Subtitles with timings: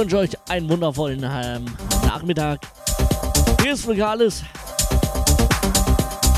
[0.00, 1.66] Wünsche euch einen wundervollen ähm,
[2.06, 2.60] Nachmittag.
[3.60, 4.42] Hier ist Frikalis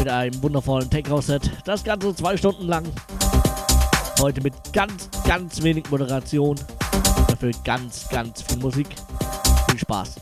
[0.01, 1.49] mit einem wundervollen Tech-House-Set.
[1.65, 2.85] Das Ganze zwei Stunden lang.
[4.19, 6.57] Heute mit ganz, ganz wenig Moderation.
[7.29, 8.89] Dafür ganz, ganz viel Musik.
[9.71, 10.17] Viel Spaß.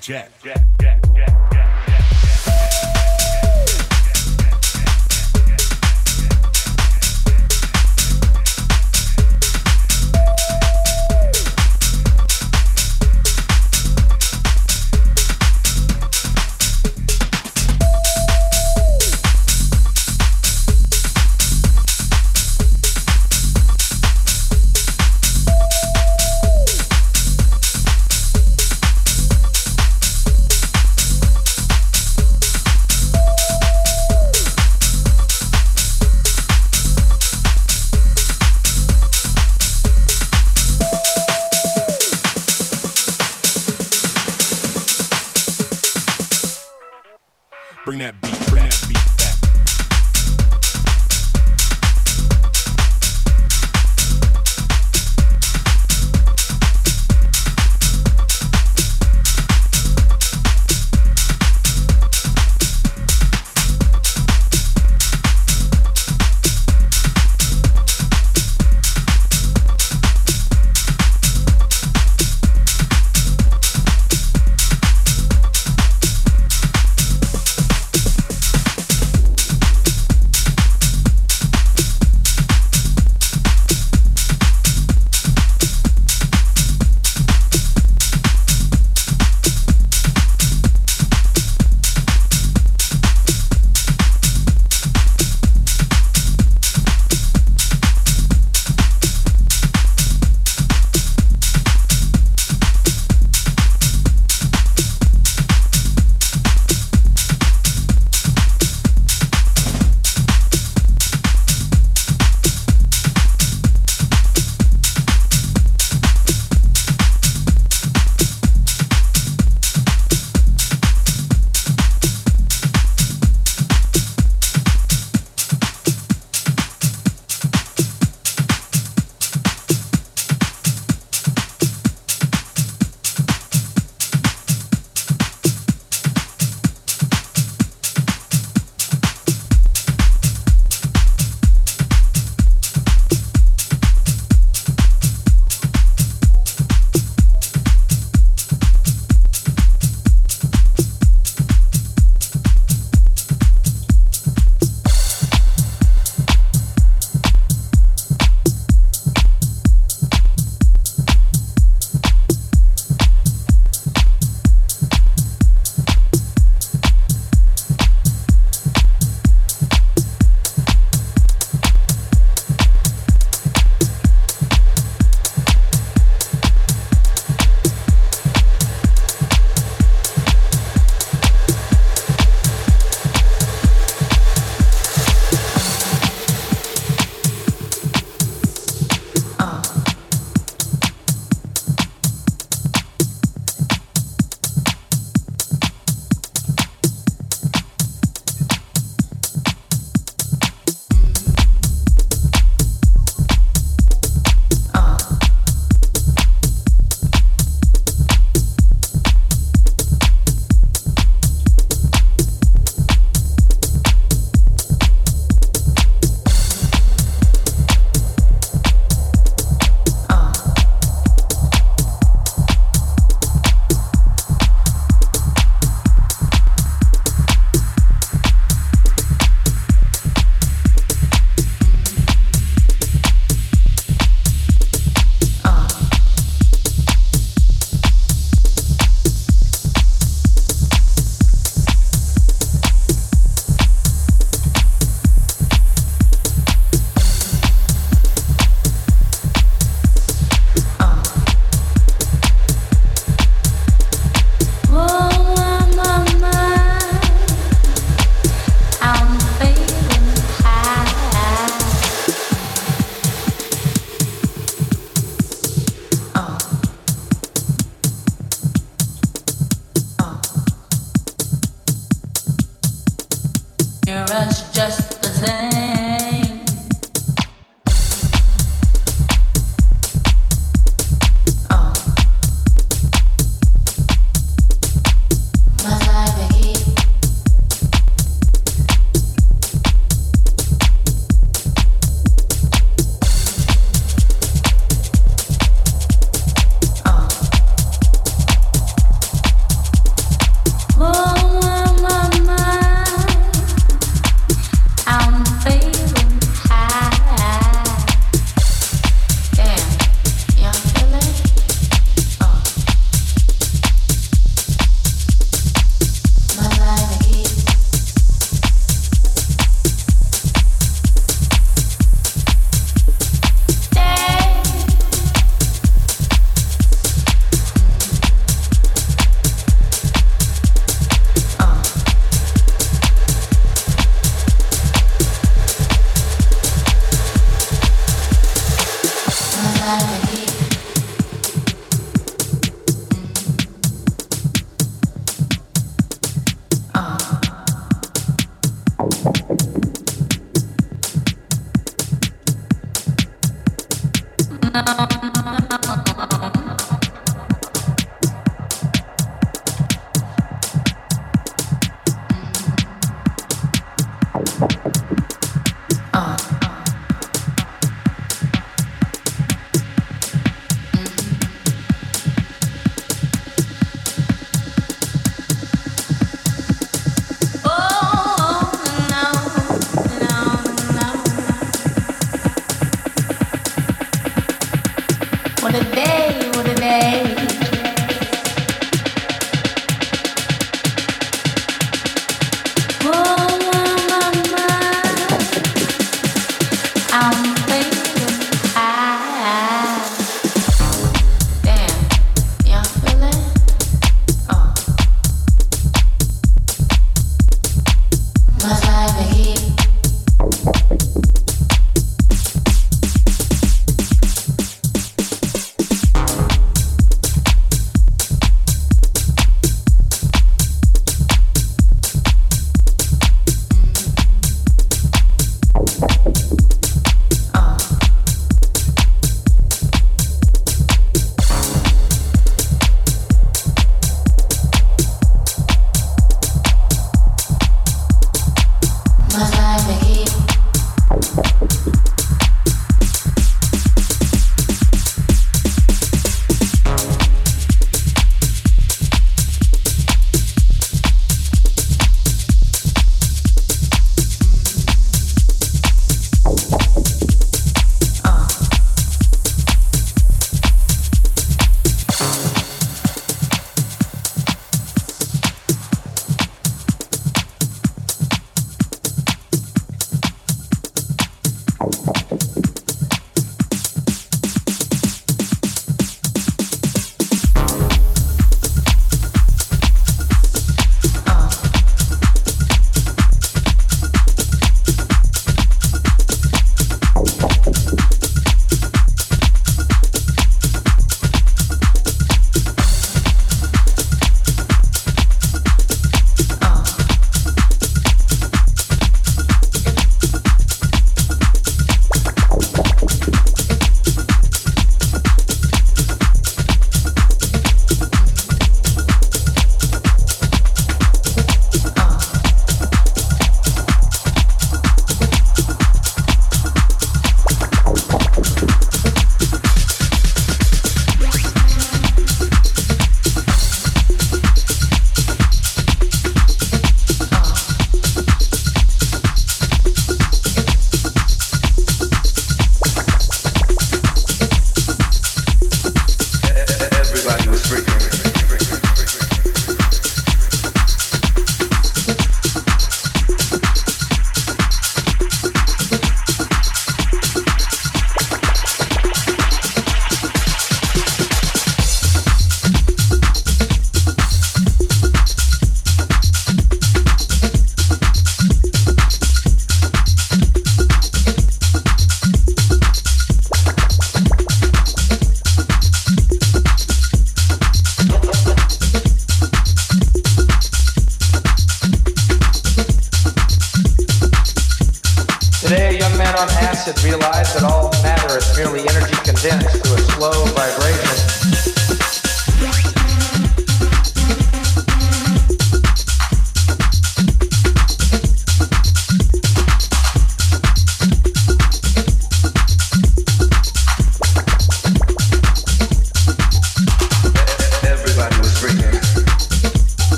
[0.00, 0.30] jet.
[0.42, 0.49] jet.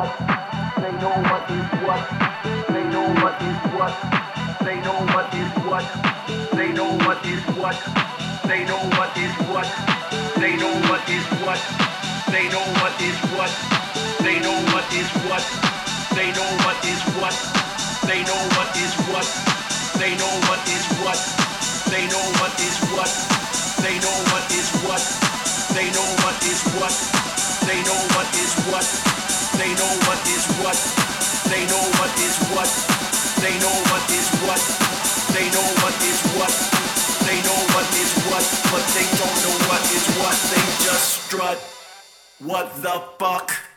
[0.00, 0.16] what,
[0.80, 2.08] they know what is what,
[2.72, 3.98] they know what is what,
[4.64, 5.90] they know what is what,
[6.52, 7.99] they know what is what.
[42.60, 43.69] What the fuck?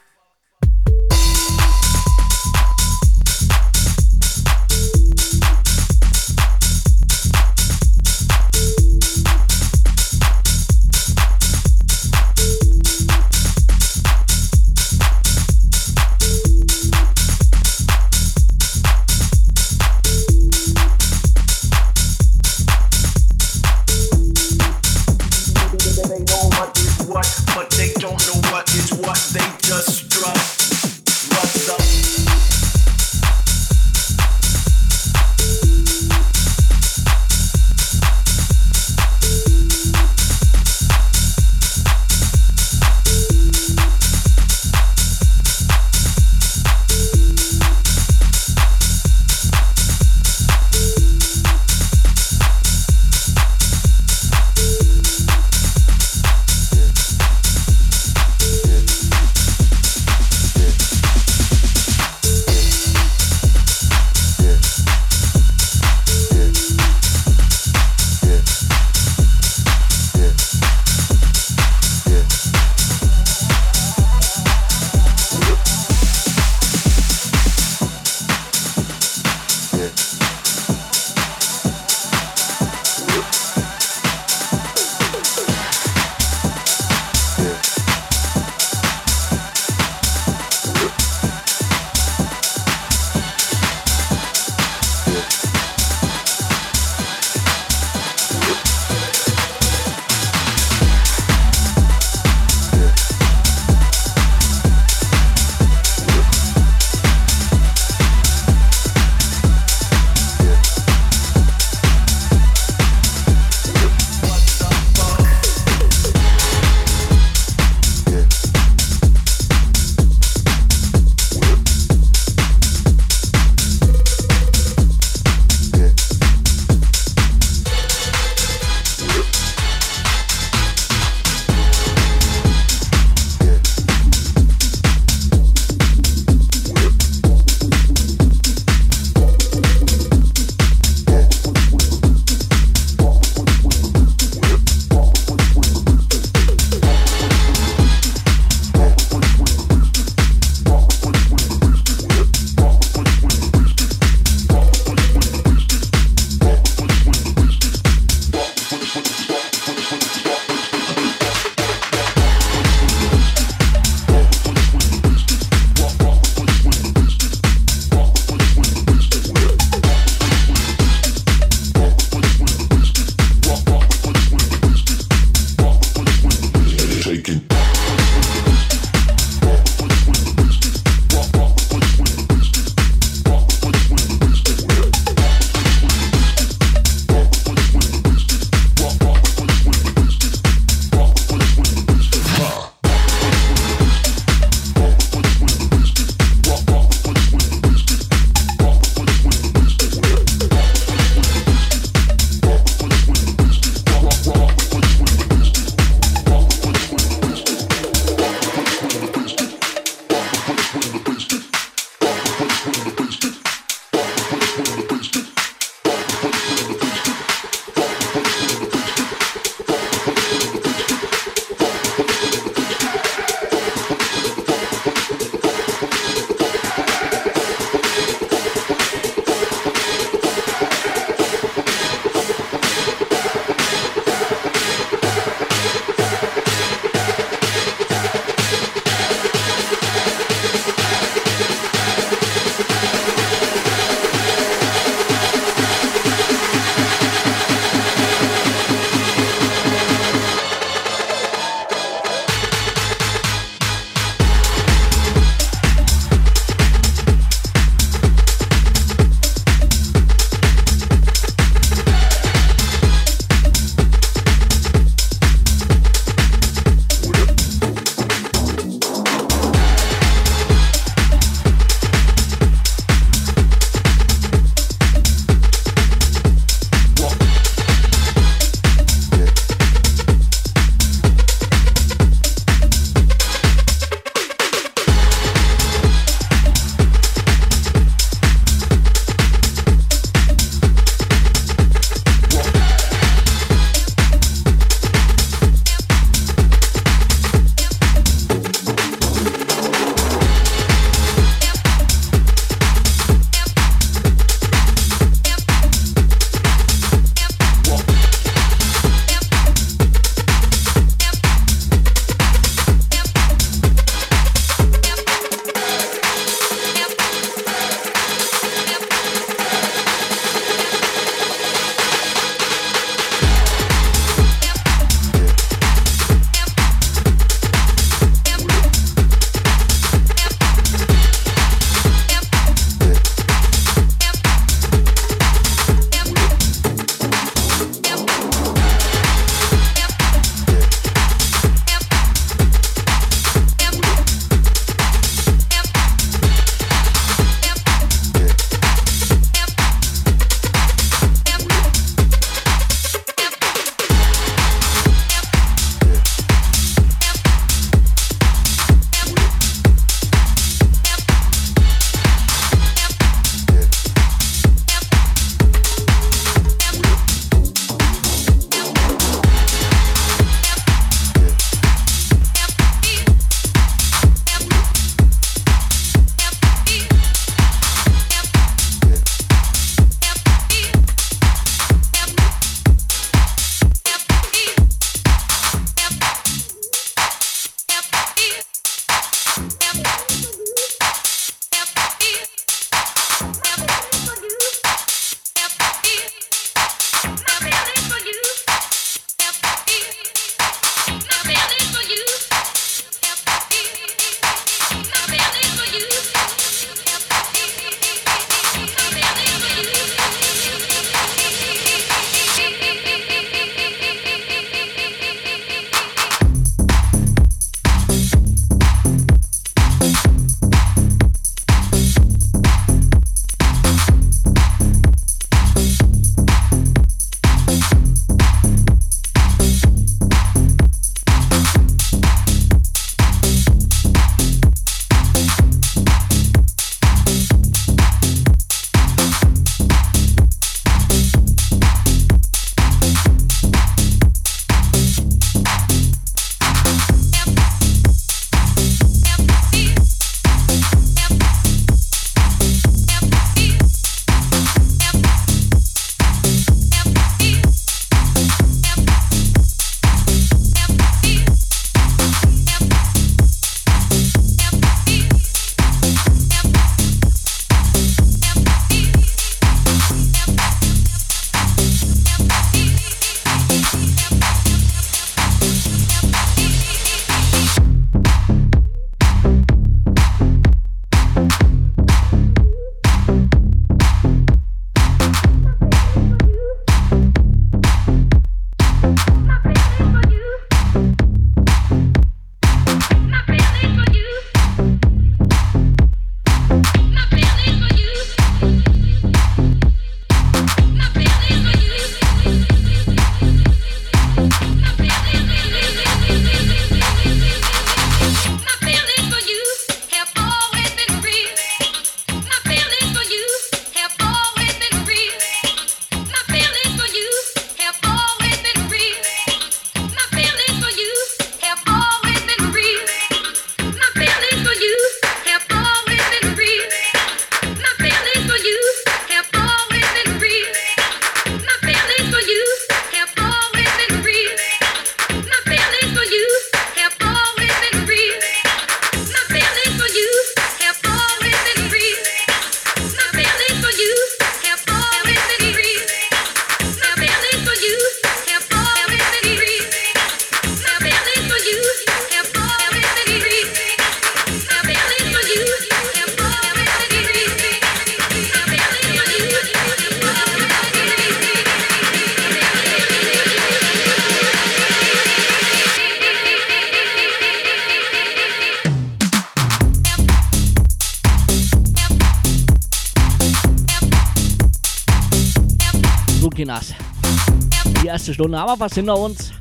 [578.13, 579.31] Erste Stunde haben wir fast hinter uns.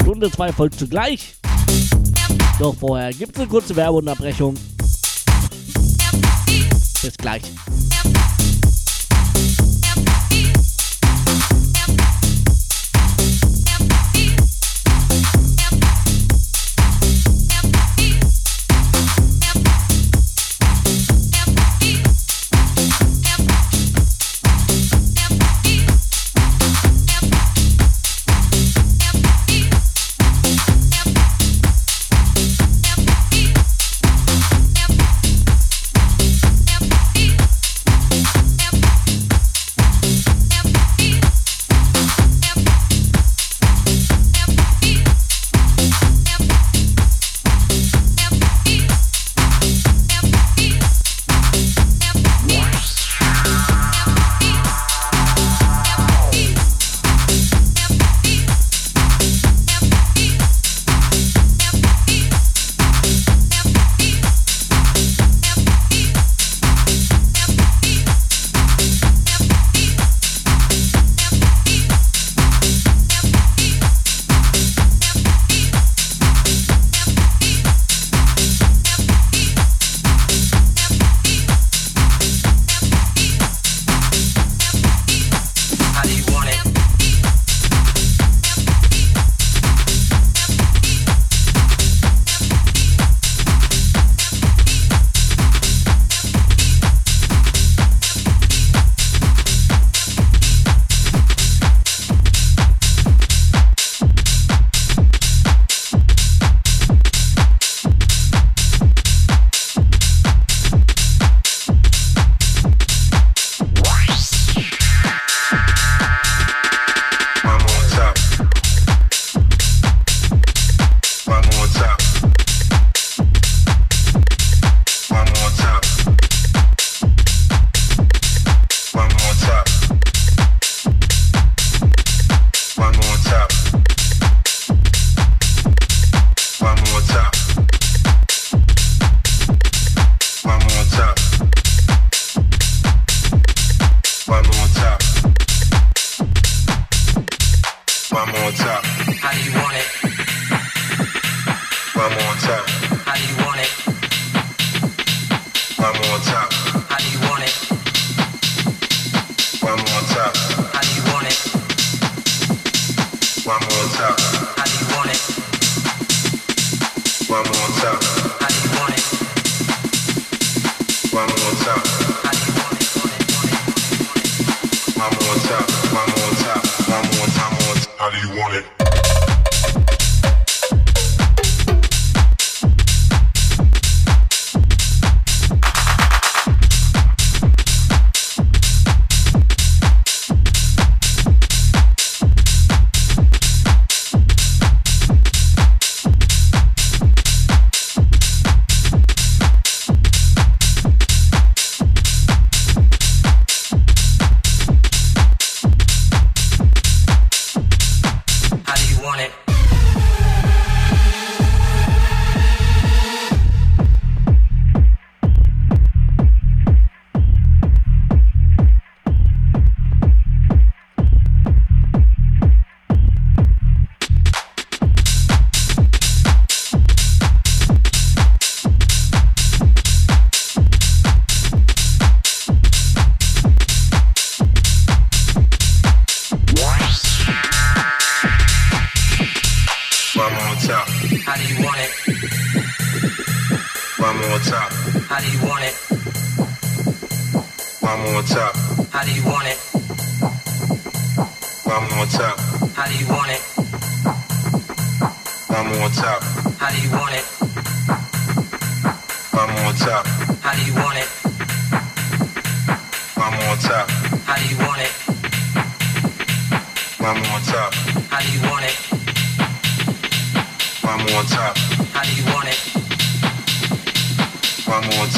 [0.00, 1.34] Stunde 2 folgt zugleich.
[2.58, 4.56] Doch vorher gibt es eine kurze Werbeunterbrechung.
[7.02, 7.42] Bis gleich.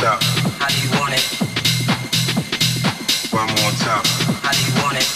[0.05, 0.19] How
[0.69, 1.25] do you want it?
[3.33, 4.07] One more top.
[4.45, 5.09] How do you want it?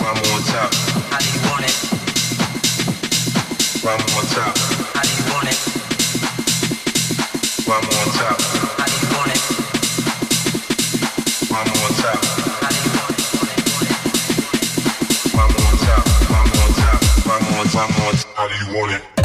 [0.00, 0.72] One more top.
[1.12, 1.76] How do you want it?
[3.84, 4.56] One more top.
[4.96, 5.02] How
[18.48, 19.17] do you want it?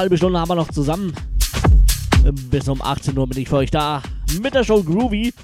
[0.00, 1.12] Halbe Stunde haben wir noch zusammen.
[2.50, 4.02] Bis um 18 Uhr bin ich für euch da.
[4.40, 5.34] Mit der Show Groovy.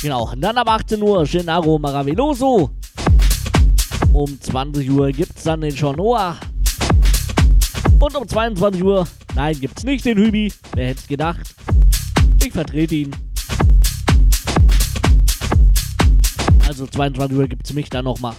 [0.00, 2.70] Genau, dann ab 18 Uhr Gennaro Maravilloso.
[4.14, 6.38] Um 20 Uhr gibt's dann den Noah.
[8.00, 10.50] Und um 22 Uhr, nein, gibt's nicht den Hübi.
[10.74, 11.54] Wer hätte es gedacht?
[12.42, 13.14] Ich vertrete ihn.
[16.66, 18.34] Also 22 Uhr gibt's mich dann nochmal.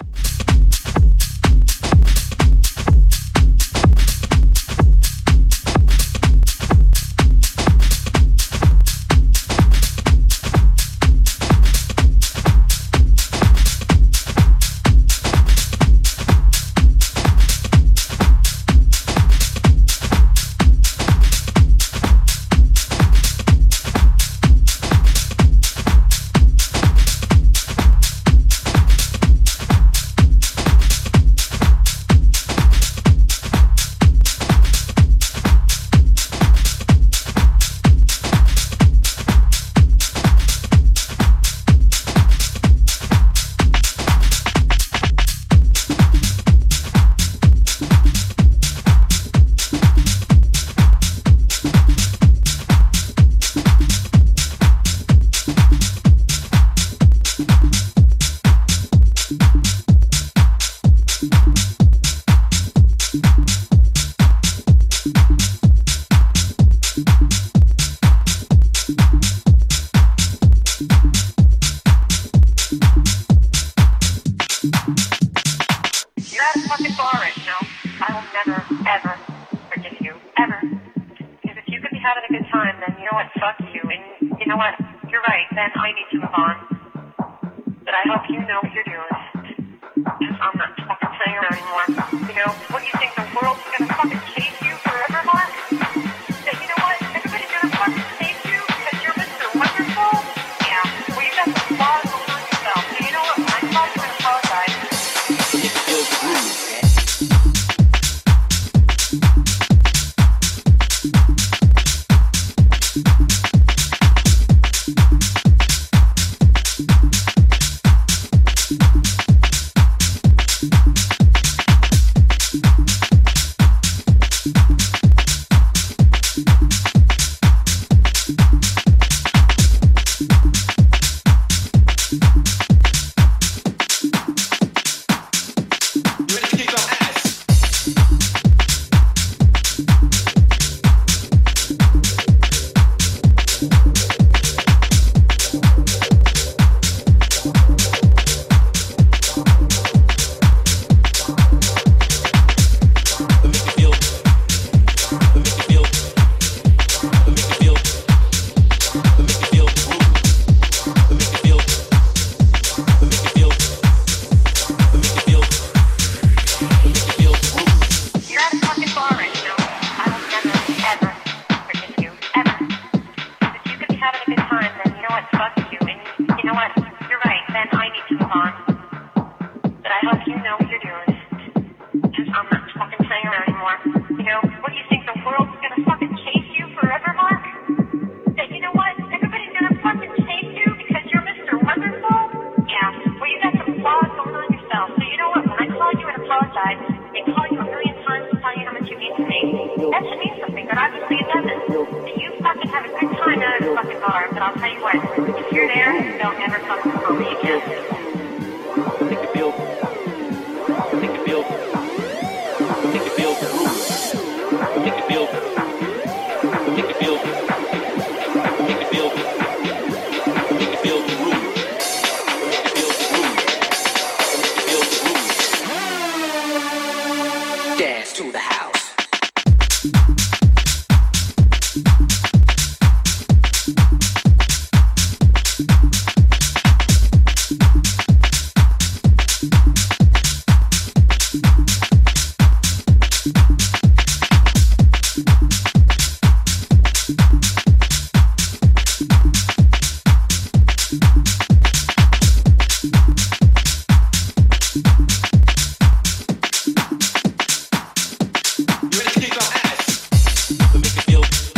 [260.81, 261.48] make it feel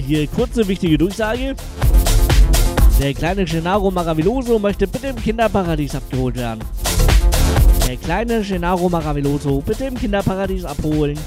[0.00, 1.54] hier kurze wichtige Durchsage.
[3.00, 6.60] Der kleine Gennaro Maravilloso möchte bitte im Kinderparadies abgeholt werden.
[7.86, 11.18] Der kleine Gennaro Maravilloso bitte im Kinderparadies abholen.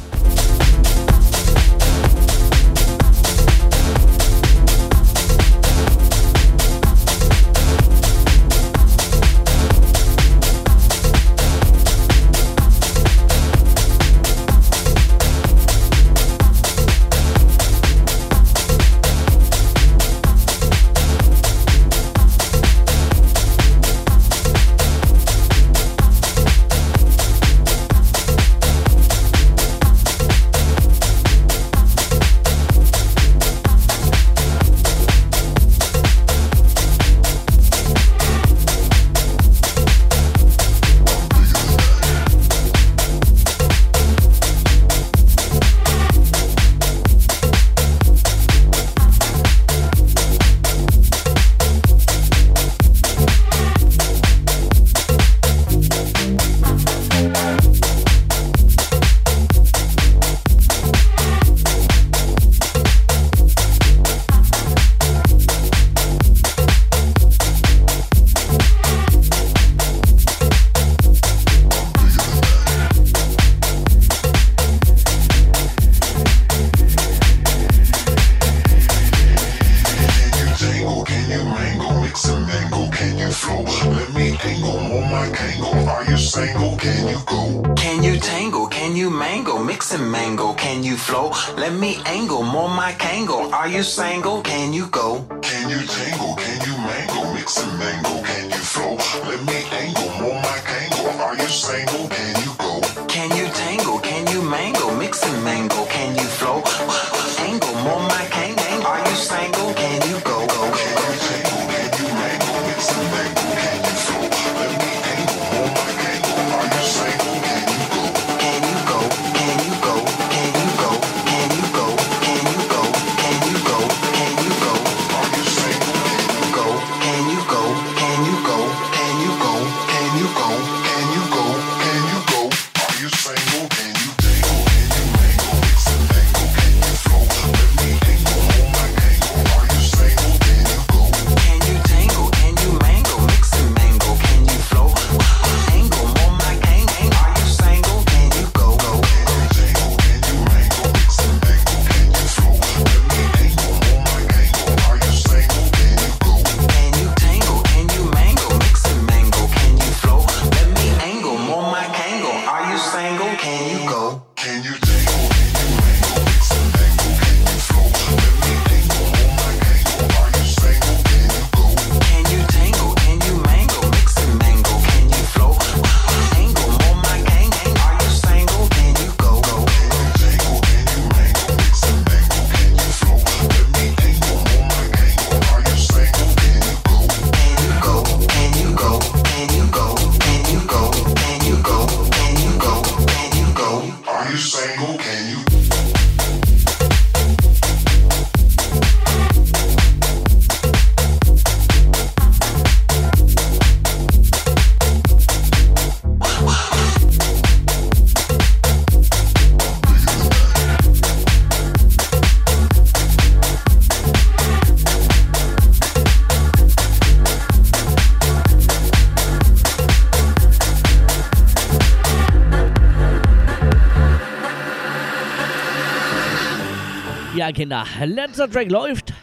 [227.54, 227.86] Kinder.
[228.06, 229.14] Letzter Track läuft.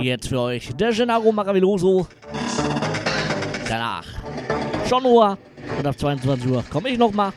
[0.00, 2.06] Jetzt für euch der Gennaro Maravilloso.
[3.68, 4.04] Danach
[4.88, 5.38] schon Uhr.
[5.78, 7.32] Und ab 22 Uhr komme ich nochmal.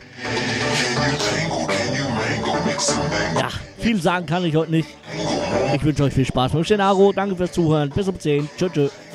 [3.34, 3.48] Ja,
[3.78, 4.88] viel sagen kann ich heute nicht.
[5.74, 7.12] Ich wünsche euch viel Spaß mit Gennaro.
[7.12, 7.90] Danke fürs Zuhören.
[7.90, 8.48] Bis um 10.
[8.56, 8.72] Tschüss.
[8.72, 9.07] tschüss.